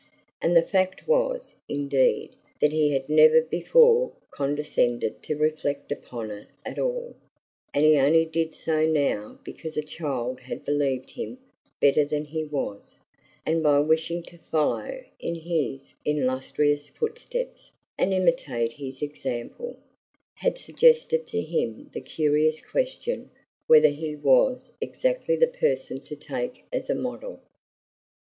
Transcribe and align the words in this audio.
And 0.41 0.57
the 0.57 0.63
fact 0.63 1.07
was, 1.07 1.53
indeed, 1.69 2.31
that 2.59 2.71
he 2.71 2.89
had 2.91 3.07
never 3.07 3.39
before 3.39 4.11
condescended 4.31 5.21
to 5.21 5.37
reflect 5.37 5.91
upon 5.91 6.31
it 6.31 6.47
at 6.65 6.79
all; 6.79 7.13
and 7.71 7.85
he 7.85 7.99
only 7.99 8.25
did 8.25 8.55
so 8.55 8.83
now 8.83 9.37
because 9.43 9.77
a 9.77 9.83
child 9.83 10.39
had 10.39 10.65
believed 10.65 11.11
him 11.11 11.37
better 11.79 12.03
than 12.03 12.25
he 12.25 12.43
was, 12.43 12.97
and 13.45 13.61
by 13.61 13.77
wishing 13.79 14.23
to 14.23 14.39
follow 14.39 15.03
in 15.19 15.35
his 15.35 15.93
illustrious 16.03 16.87
footsteps 16.89 17.69
and 17.95 18.11
imitate 18.11 18.71
his 18.71 19.03
example, 19.03 19.77
had 20.33 20.57
suggested 20.57 21.27
to 21.27 21.43
him 21.43 21.91
the 21.93 22.01
curious 22.01 22.59
question 22.59 23.29
whether 23.67 23.89
he 23.89 24.15
was 24.15 24.71
exactly 24.81 25.35
the 25.35 25.45
person 25.45 25.99
to 25.99 26.15
take 26.15 26.63
as 26.73 26.89
a 26.89 26.95
model. 26.95 27.39